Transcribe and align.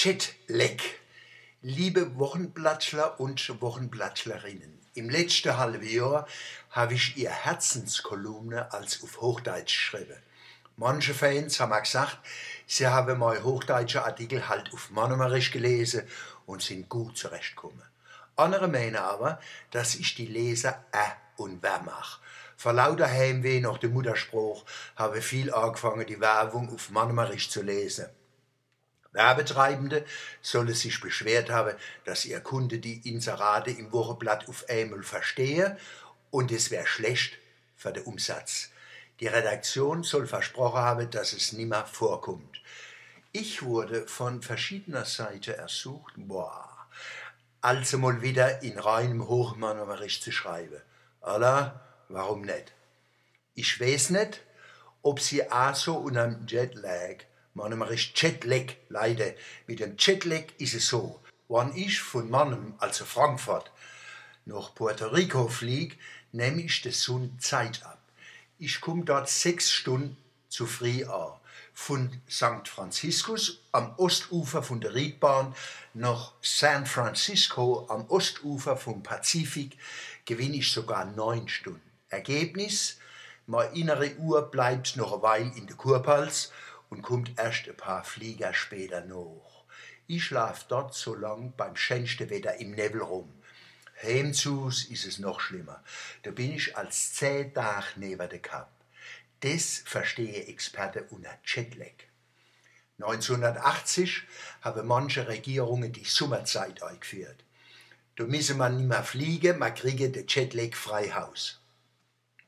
Jetlag. 0.00 0.80
Liebe 1.60 2.16
Wochenblattler 2.20 3.18
und 3.18 3.60
Wochenblattlerinnen, 3.60 4.78
im 4.94 5.10
letzten 5.10 5.56
halben 5.56 5.84
Jahr 5.84 6.28
habe 6.70 6.94
ich 6.94 7.16
ihr 7.16 7.30
Herzenskolumne 7.30 8.72
als 8.72 9.02
auf 9.02 9.20
Hochdeutsch 9.20 9.74
geschrieben. 9.74 10.22
Manche 10.76 11.14
Fans 11.14 11.58
haben 11.58 11.82
gesagt, 11.82 12.16
sie 12.68 12.86
haben 12.86 13.18
mal 13.18 13.42
hochdeutsche 13.42 14.04
Artikel 14.04 14.48
halt 14.48 14.72
auf 14.72 14.90
Monomerisch 14.90 15.50
gelesen 15.50 16.04
und 16.46 16.62
sind 16.62 16.88
gut 16.88 17.18
zurechtgekommen. 17.18 17.82
Andere 18.36 18.68
meinen 18.68 18.94
aber, 18.94 19.40
dass 19.72 19.96
ich 19.96 20.14
die 20.14 20.26
Leser 20.26 20.84
äh 20.92 21.42
und 21.42 21.60
wer 21.60 21.82
mache. 21.82 22.20
Vor 22.56 22.72
lauter 22.72 23.10
Heimweh 23.10 23.58
nach 23.58 23.78
dem 23.78 23.94
Mutterspruch 23.94 24.64
habe 24.94 25.22
viel 25.22 25.52
angefangen, 25.52 26.06
die 26.06 26.20
Werbung 26.20 26.72
auf 26.72 26.90
Monomerisch 26.90 27.50
zu 27.50 27.62
lesen. 27.62 28.06
Werbetreibende 29.12 30.04
solle 30.42 30.74
sich 30.74 31.00
beschwert 31.00 31.50
haben, 31.50 31.76
dass 32.04 32.24
ihr 32.24 32.40
Kunde 32.40 32.78
die 32.78 33.08
Inserate 33.08 33.70
im 33.70 33.92
Wochenblatt 33.92 34.48
auf 34.48 34.64
einmal 34.68 35.02
verstehe 35.02 35.78
und 36.30 36.52
es 36.52 36.70
wäre 36.70 36.86
schlecht 36.86 37.38
für 37.76 37.92
den 37.92 38.04
Umsatz. 38.04 38.70
Die 39.20 39.26
Redaktion 39.26 40.04
soll 40.04 40.26
versprochen 40.26 40.80
haben, 40.80 41.10
dass 41.10 41.32
es 41.32 41.52
nimmer 41.52 41.84
vorkommt. 41.86 42.62
Ich 43.32 43.62
wurde 43.62 44.06
von 44.06 44.42
verschiedener 44.42 45.04
Seite 45.04 45.56
ersucht, 45.56 46.14
boah, 46.16 46.68
also 47.60 47.98
mal 47.98 48.22
wieder 48.22 48.62
in 48.62 48.78
reinem 48.78 49.26
Hochmannerisch 49.26 50.20
zu 50.20 50.30
schreiben. 50.30 50.80
Allah, 51.20 51.80
warum 52.08 52.42
nicht? 52.42 52.72
Ich 53.54 53.80
weiß 53.80 54.10
nicht, 54.10 54.42
ob 55.02 55.20
sie 55.20 55.50
auch 55.50 55.74
so 55.74 55.96
unter 55.96 56.28
dem 56.28 56.46
Jetlag 56.46 57.24
Manchmal 57.58 57.92
ist 57.92 58.12
Jetlag, 58.22 58.74
leider. 58.88 59.32
Mit 59.66 59.80
dem 59.80 59.96
Jetlag 59.98 60.44
ist 60.58 60.74
es 60.74 60.86
so. 60.86 61.20
Wenn 61.48 61.74
ich 61.74 61.98
von 61.98 62.30
Mannem, 62.30 62.74
also 62.78 63.04
Frankfurt, 63.04 63.72
nach 64.44 64.76
Puerto 64.76 65.08
Rico 65.08 65.48
fliege, 65.48 65.96
nehme 66.30 66.62
ich 66.62 66.82
der 66.82 66.92
Sonne 66.92 67.36
Zeit 67.38 67.84
ab. 67.84 68.00
Ich 68.60 68.80
komme 68.80 69.04
dort 69.04 69.28
sechs 69.28 69.72
Stunden 69.72 70.16
zu 70.48 70.66
früh 70.66 71.04
an. 71.04 71.32
Von 71.74 72.22
St. 72.30 72.68
Franziskus 72.68 73.60
am 73.72 73.92
Ostufer 73.96 74.62
von 74.62 74.80
der 74.80 74.94
Riedbahn 74.94 75.52
nach 75.94 76.34
San 76.40 76.86
Francisco 76.86 77.88
am 77.88 78.08
Ostufer 78.08 78.76
vom 78.76 79.02
Pazifik 79.02 79.76
gewinne 80.24 80.58
ich 80.58 80.70
sogar 80.70 81.06
neun 81.06 81.48
Stunden. 81.48 81.82
Ergebnis, 82.08 82.98
meine 83.46 83.74
innere 83.74 84.14
Uhr 84.18 84.42
bleibt 84.42 84.96
noch 84.96 85.12
eine 85.12 85.22
Weile 85.22 85.52
in 85.56 85.66
der 85.66 85.76
Kurpals 85.76 86.52
und 86.90 87.02
kommt 87.02 87.38
erst 87.38 87.68
ein 87.68 87.76
paar 87.76 88.04
Flieger 88.04 88.54
später 88.54 89.04
noch. 89.04 89.64
Ich 90.06 90.24
schlaf 90.24 90.64
dort 90.68 90.94
so 90.94 91.14
lang 91.14 91.52
beim 91.56 91.76
schönsten 91.76 92.30
Wetter 92.30 92.56
im 92.56 92.70
Nebel 92.72 93.02
rum. 93.02 93.32
Heimzus 94.02 94.84
ist 94.84 95.04
es 95.04 95.18
noch 95.18 95.40
schlimmer. 95.40 95.82
Da 96.22 96.30
bin 96.30 96.54
ich 96.54 96.76
als 96.76 97.14
zehn 97.14 97.52
Tage 97.52 97.86
neben 97.96 98.28
der 98.28 98.38
Kap. 98.38 98.70
Das 99.40 99.82
verstehe 99.84 100.46
Experte 100.46 101.04
unter 101.10 101.36
Jetlag. 101.44 101.92
1980 103.00 104.22
haben 104.62 104.86
manche 104.86 105.28
Regierungen 105.28 105.92
die 105.92 106.04
Sommerzeit 106.04 106.82
eingeführt. 106.82 107.44
Da 108.16 108.24
müsse 108.24 108.54
man 108.54 108.76
nicht 108.76 108.88
mehr 108.88 109.04
fliegen, 109.04 109.58
man 109.58 109.74
kriege 109.74 110.10
den 110.10 110.26
Jetlag 110.26 110.74
frei 110.74 111.10
Haus. 111.10 111.60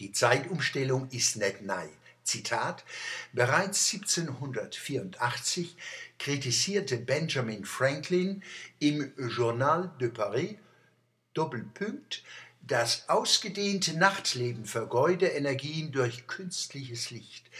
Die 0.00 0.10
Zeitumstellung 0.10 1.08
ist 1.10 1.36
nicht 1.36 1.62
neu. 1.62 1.86
Zitat, 2.24 2.84
bereits 3.32 3.92
1784 3.92 5.76
kritisierte 6.18 6.96
Benjamin 6.98 7.64
Franklin 7.64 8.42
im 8.78 9.12
Journal 9.16 9.90
de 10.00 10.08
Paris 10.08 10.56
Doppelpunkt 11.34 12.22
das 12.64 13.08
ausgedehnte 13.08 13.96
Nachtleben 13.96 14.66
vergeude 14.66 15.26
Energien 15.26 15.90
durch 15.90 16.26
künstliches 16.26 17.10
Licht. 17.10 17.50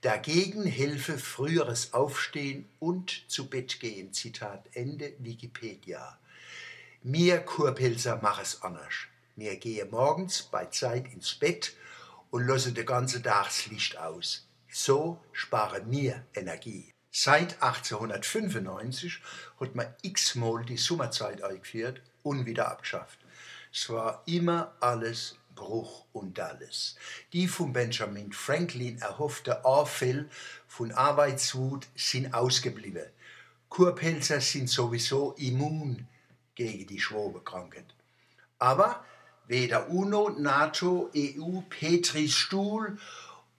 Dagegen 0.00 0.64
helfe 0.64 1.18
früheres 1.18 1.92
Aufstehen 1.92 2.68
und 2.78 3.24
zu 3.28 3.50
Bett 3.50 3.80
gehen. 3.80 4.12
Zitat 4.12 4.64
Ende 4.72 5.12
Wikipedia. 5.18 6.18
Mir 7.02 7.40
Kurpilzer 7.40 8.20
mach 8.22 8.40
es 8.40 8.62
anders. 8.62 8.94
Mir 9.36 9.56
gehe 9.56 9.84
morgens 9.86 10.42
bei 10.44 10.66
Zeit 10.66 11.12
ins 11.12 11.34
Bett 11.34 11.74
und 12.30 12.46
lasse 12.46 12.72
den 12.72 12.86
ganzen 12.86 13.22
Tag 13.22 13.46
das 13.46 13.66
Licht 13.66 13.98
aus. 13.98 14.46
So 14.70 15.18
spare 15.32 15.82
mir 15.82 16.24
Energie. 16.34 16.92
Seit 17.10 17.62
1895 17.62 19.20
hat 19.58 19.74
man 19.74 19.94
x-mal 20.02 20.64
die 20.64 20.76
Sommerzeit 20.76 21.42
eingeführt 21.42 22.02
und 22.22 22.46
wieder 22.46 22.70
abgeschafft. 22.70 23.18
Es 23.72 23.88
war 23.88 24.22
immer 24.26 24.74
alles 24.80 25.36
Bruch 25.54 26.04
und 26.12 26.38
alles. 26.38 26.96
Die 27.32 27.48
von 27.48 27.72
Benjamin 27.72 28.32
Franklin 28.32 28.98
erhoffte 28.98 29.64
Anfälle 29.64 30.28
von 30.68 30.92
Arbeitswut 30.92 31.88
sind 31.96 32.32
ausgeblieben. 32.32 33.06
Kurpelzer 33.68 34.40
sind 34.40 34.70
sowieso 34.70 35.32
immun 35.32 36.06
gegen 36.54 36.86
die 36.86 37.00
Schwobekrankheit. 37.00 37.94
Aber 38.58 39.04
Weder 39.48 39.88
UNO, 39.88 40.28
NATO, 40.28 41.10
EU, 41.16 41.62
Petris 41.70 42.34
Stuhl 42.34 42.98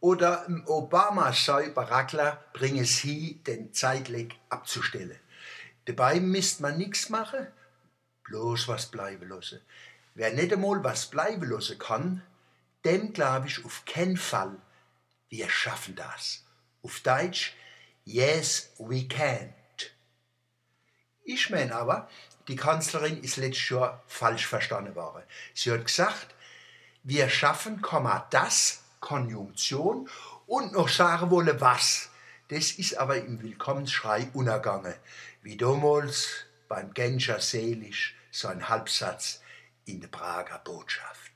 oder 0.00 0.44
Obama 0.66 1.32
sei 1.32 1.70
Barackler 1.70 2.44
bringe 2.52 2.82
es 2.82 2.98
hin, 2.98 3.40
den 3.44 3.72
Zeitleg 3.72 4.34
abzustellen. 4.48 5.18
Dabei 5.84 6.18
misst 6.18 6.60
man 6.60 6.76
nichts 6.76 7.08
machen, 7.08 7.46
bloß 8.24 8.66
was 8.66 8.86
bleiben 8.86 9.28
lassen. 9.28 9.60
Wer 10.16 10.32
nicht 10.32 10.52
einmal 10.52 10.82
was 10.82 11.06
bleiben 11.06 11.48
lassen 11.48 11.78
kann, 11.78 12.22
dem 12.84 13.12
glaube 13.12 13.46
ich 13.46 13.64
auf 13.64 13.84
keinen 13.84 14.16
Fall, 14.16 14.56
wir 15.28 15.48
schaffen 15.48 15.94
das. 15.94 16.44
Auf 16.82 16.98
Deutsch, 17.00 17.54
yes, 18.04 18.72
we 18.78 19.06
can't. 19.06 19.52
Ich 21.28 21.50
meine 21.50 21.74
aber, 21.74 22.08
die 22.46 22.54
Kanzlerin 22.54 23.20
ist 23.20 23.36
letztes 23.36 23.70
Jahr 23.70 24.00
falsch 24.06 24.46
verstanden 24.46 24.94
worden. 24.94 25.24
Sie 25.54 25.72
hat 25.72 25.84
gesagt, 25.84 26.36
wir 27.02 27.28
schaffen, 27.28 27.82
das, 28.30 28.84
Konjunktion, 29.00 30.08
und 30.46 30.72
noch 30.72 30.88
sagen 30.88 31.30
wollen, 31.30 31.60
was. 31.60 32.10
Das 32.46 32.70
ist 32.70 32.96
aber 32.96 33.16
im 33.16 33.42
Willkommensschrei 33.42 34.30
unergangen, 34.34 34.94
wie 35.42 35.56
damals 35.56 36.46
beim 36.68 36.94
Genscher 36.94 37.40
Selig, 37.40 38.14
so 38.30 38.46
ein 38.46 38.68
Halbsatz 38.68 39.40
in 39.84 40.00
der 40.00 40.08
Prager 40.08 40.60
Botschaft. 40.60 41.32